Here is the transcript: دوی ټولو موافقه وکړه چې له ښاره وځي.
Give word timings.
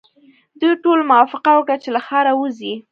دوی 0.59 0.73
ټولو 0.83 1.01
موافقه 1.11 1.51
وکړه 1.55 1.77
چې 1.83 1.89
له 1.95 2.01
ښاره 2.07 2.31
وځي. 2.35 2.73